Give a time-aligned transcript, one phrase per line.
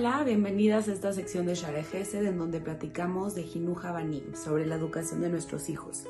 [0.00, 4.64] Hola, bienvenidas a esta sección de Share Gesed en donde platicamos de Jinuja Banim sobre
[4.64, 6.04] la educación de nuestros hijos.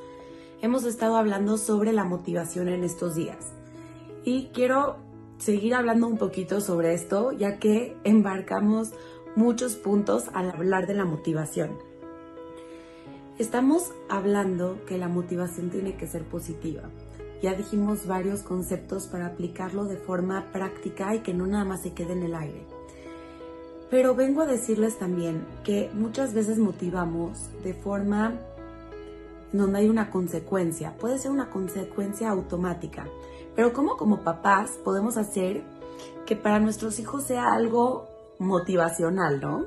[0.63, 3.53] Hemos estado hablando sobre la motivación en estos días
[4.25, 4.99] y quiero
[5.39, 8.93] seguir hablando un poquito sobre esto ya que embarcamos
[9.35, 11.77] muchos puntos al hablar de la motivación.
[13.41, 16.83] Estamos hablando que la motivación tiene que ser positiva.
[17.43, 21.93] Ya dijimos varios conceptos para aplicarlo de forma práctica y que no nada más se
[21.93, 22.80] quede en el aire.
[23.91, 28.35] Pero vengo a decirles también que muchas veces motivamos de forma
[29.53, 30.97] donde hay una consecuencia.
[30.97, 33.07] Puede ser una consecuencia automática.
[33.57, 35.65] Pero ¿cómo como papás podemos hacer
[36.25, 38.09] que para nuestros hijos sea algo
[38.39, 39.67] motivacional, no?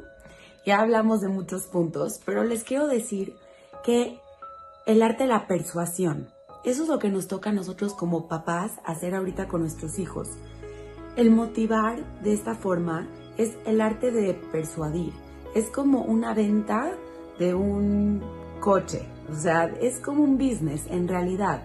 [0.66, 3.36] Ya hablamos de muchos puntos, pero les quiero decir
[3.84, 4.20] que
[4.86, 6.30] el arte de la persuasión,
[6.64, 10.30] eso es lo que nos toca a nosotros como papás hacer ahorita con nuestros hijos.
[11.18, 15.14] El motivar de esta forma es el arte de persuadir.
[15.56, 16.94] Es como una venta
[17.40, 18.22] de un
[18.60, 19.06] coche.
[19.32, 21.64] O sea, es como un business en realidad.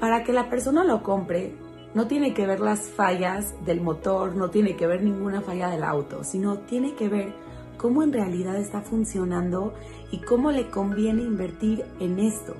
[0.00, 1.54] Para que la persona lo compre,
[1.94, 5.84] no tiene que ver las fallas del motor, no tiene que ver ninguna falla del
[5.84, 7.32] auto, sino tiene que ver
[7.78, 9.72] cómo en realidad está funcionando
[10.10, 12.54] y cómo le conviene invertir en esto.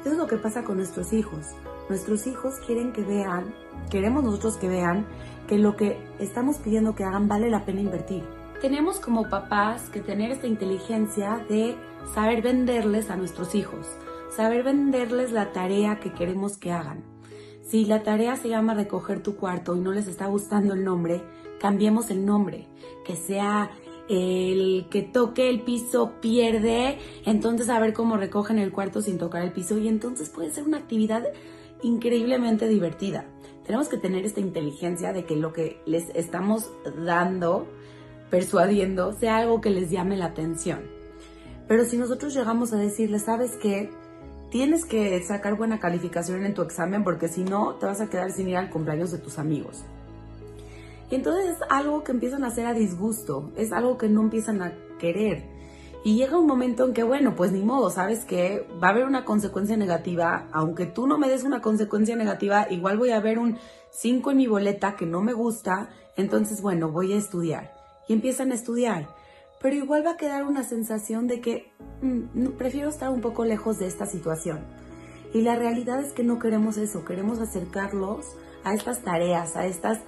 [0.00, 1.48] Eso es lo que pasa con nuestros hijos.
[1.88, 3.54] Nuestros hijos quieren que vean,
[3.90, 5.06] queremos nosotros que vean
[5.46, 8.24] que lo que estamos pidiendo que hagan vale la pena invertir.
[8.60, 11.76] Tenemos como papás que tener esta inteligencia de
[12.14, 13.86] saber venderles a nuestros hijos,
[14.34, 17.04] saber venderles la tarea que queremos que hagan.
[17.62, 21.22] Si la tarea se llama recoger tu cuarto y no les está gustando el nombre,
[21.60, 22.68] cambiemos el nombre,
[23.04, 23.70] que sea
[24.08, 29.42] el que toque el piso pierde, entonces a ver cómo recogen el cuarto sin tocar
[29.42, 31.24] el piso y entonces puede ser una actividad
[31.86, 33.24] increíblemente divertida.
[33.64, 36.70] Tenemos que tener esta inteligencia de que lo que les estamos
[37.04, 37.66] dando,
[38.30, 40.80] persuadiendo, sea algo que les llame la atención.
[41.68, 43.90] Pero si nosotros llegamos a decirles, ¿sabes qué?
[44.50, 48.30] Tienes que sacar buena calificación en tu examen porque si no te vas a quedar
[48.30, 49.84] sin ir al cumpleaños de tus amigos.
[51.10, 54.62] Y entonces es algo que empiezan a hacer a disgusto, es algo que no empiezan
[54.62, 55.55] a querer.
[56.04, 59.04] Y llega un momento en que, bueno, pues ni modo, sabes que va a haber
[59.06, 63.38] una consecuencia negativa, aunque tú no me des una consecuencia negativa, igual voy a ver
[63.38, 63.58] un
[63.90, 67.74] 5 en mi boleta que no me gusta, entonces, bueno, voy a estudiar.
[68.08, 69.08] Y empiezan a estudiar.
[69.60, 73.78] Pero igual va a quedar una sensación de que mm, prefiero estar un poco lejos
[73.78, 74.60] de esta situación.
[75.32, 78.26] Y la realidad es que no queremos eso, queremos acercarlos
[78.64, 79.98] a estas tareas, a estas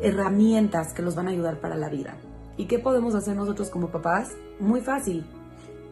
[0.00, 2.16] herramientas que los van a ayudar para la vida.
[2.56, 4.32] ¿Y qué podemos hacer nosotros como papás?
[4.60, 5.24] Muy fácil.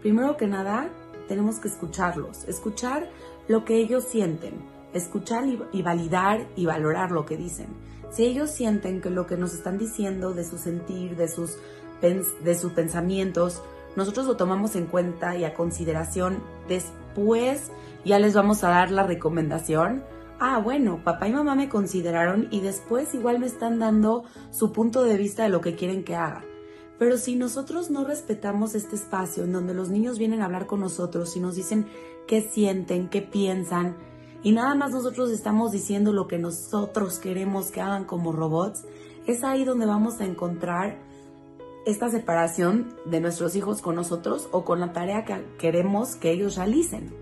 [0.00, 0.88] Primero que nada,
[1.28, 3.08] tenemos que escucharlos, escuchar
[3.48, 4.54] lo que ellos sienten,
[4.92, 7.68] escuchar y, validar y valorar lo que dicen.
[8.10, 11.58] Si ellos sienten que lo que nos están diciendo de su sentir, de sus,
[12.00, 13.62] de sus pensamientos,
[13.96, 17.70] nosotros lo tomamos en cuenta y a consideración, después
[18.04, 20.04] ya les vamos a dar la recomendación.
[20.38, 25.04] Ah, bueno, papá y mamá me consideraron y después igual me están dando su punto
[25.04, 26.44] de vista de lo que quieren que haga.
[27.04, 30.80] Pero si nosotros no respetamos este espacio en donde los niños vienen a hablar con
[30.80, 31.86] nosotros y nos dicen
[32.26, 33.94] qué sienten, qué piensan,
[34.42, 38.86] y nada más nosotros estamos diciendo lo que nosotros queremos que hagan como robots,
[39.26, 40.96] es ahí donde vamos a encontrar
[41.84, 46.56] esta separación de nuestros hijos con nosotros o con la tarea que queremos que ellos
[46.56, 47.12] realicen.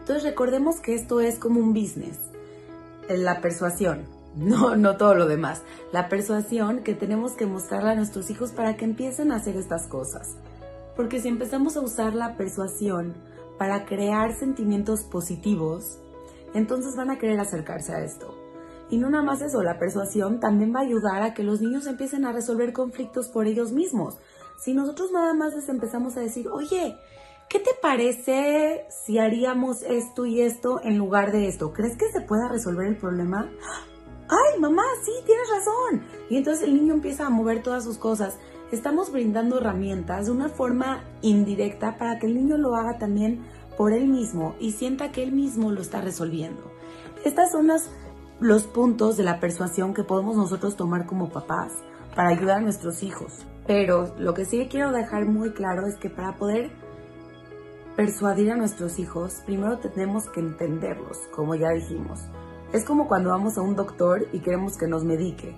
[0.00, 2.18] Entonces recordemos que esto es como un business,
[3.08, 5.62] la persuasión no, no todo lo demás.
[5.92, 9.86] La persuasión que tenemos que mostrarle a nuestros hijos para que empiecen a hacer estas
[9.86, 10.36] cosas.
[10.96, 13.14] Porque si empezamos a usar la persuasión
[13.58, 15.98] para crear sentimientos positivos,
[16.54, 18.34] entonces van a querer acercarse a esto.
[18.90, 21.86] Y no nada más eso, la persuasión también va a ayudar a que los niños
[21.86, 24.18] empiecen a resolver conflictos por ellos mismos.
[24.58, 26.96] Si nosotros nada más les empezamos a decir, oye,
[27.48, 31.72] ¿qué te parece si haríamos esto y esto en lugar de esto?
[31.72, 33.50] ¿Crees que se pueda resolver el problema?
[34.32, 36.02] Ay, mamá, sí, tienes razón.
[36.30, 38.38] Y entonces el niño empieza a mover todas sus cosas.
[38.70, 43.44] Estamos brindando herramientas de una forma indirecta para que el niño lo haga también
[43.76, 46.62] por él mismo y sienta que él mismo lo está resolviendo.
[47.24, 47.70] Estas son
[48.40, 51.72] los puntos de la persuasión que podemos nosotros tomar como papás
[52.16, 53.44] para ayudar a nuestros hijos.
[53.66, 56.70] Pero lo que sí quiero dejar muy claro es que para poder
[57.96, 62.20] persuadir a nuestros hijos, primero tenemos que entenderlos, como ya dijimos.
[62.72, 65.54] Es como cuando vamos a un doctor y queremos que nos medique.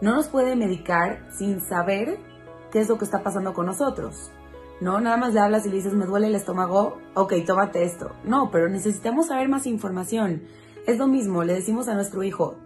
[0.00, 2.18] No nos puede medicar sin saber
[2.70, 4.30] qué es lo que está pasando con nosotros.
[4.80, 8.12] No, nada más le hablas y le dices, me duele el estómago, ok, tómate esto.
[8.24, 10.42] No, pero necesitamos saber más información.
[10.86, 12.56] Es lo mismo, le decimos a nuestro hijo,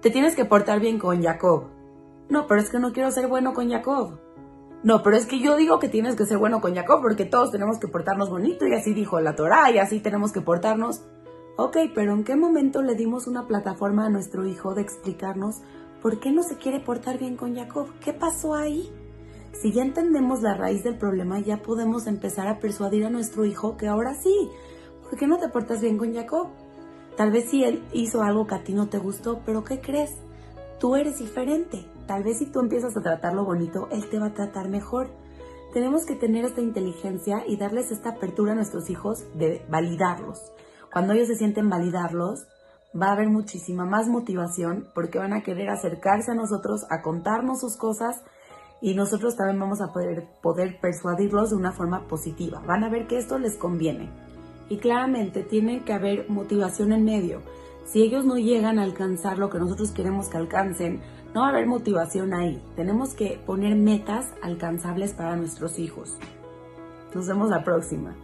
[0.00, 1.64] te tienes que portar bien con Jacob.
[2.28, 4.20] No, pero es que no quiero ser bueno con Jacob.
[4.82, 7.50] No, pero es que yo digo que tienes que ser bueno con Jacob porque todos
[7.50, 11.02] tenemos que portarnos bonito y así dijo la Torah y así tenemos que portarnos.
[11.56, 15.60] Ok, pero ¿en qué momento le dimos una plataforma a nuestro hijo de explicarnos
[16.02, 17.86] por qué no se quiere portar bien con Jacob?
[18.00, 18.90] ¿Qué pasó ahí?
[19.52, 23.76] Si ya entendemos la raíz del problema, ya podemos empezar a persuadir a nuestro hijo
[23.76, 24.50] que ahora sí,
[25.04, 26.48] ¿por qué no te portas bien con Jacob?
[27.16, 30.10] Tal vez si él hizo algo que a ti no te gustó, pero ¿qué crees?
[30.80, 31.86] Tú eres diferente.
[32.08, 35.08] Tal vez si tú empiezas a tratarlo bonito, él te va a tratar mejor.
[35.72, 40.40] Tenemos que tener esta inteligencia y darles esta apertura a nuestros hijos de validarlos.
[40.94, 42.46] Cuando ellos se sienten validarlos,
[42.94, 47.62] va a haber muchísima más motivación porque van a querer acercarse a nosotros, a contarnos
[47.62, 48.22] sus cosas
[48.80, 52.62] y nosotros también vamos a poder, poder persuadirlos de una forma positiva.
[52.64, 54.08] Van a ver que esto les conviene.
[54.68, 57.40] Y claramente tiene que haber motivación en medio.
[57.86, 61.00] Si ellos no llegan a alcanzar lo que nosotros queremos que alcancen,
[61.34, 62.62] no va a haber motivación ahí.
[62.76, 66.16] Tenemos que poner metas alcanzables para nuestros hijos.
[67.12, 68.14] Nos vemos la próxima.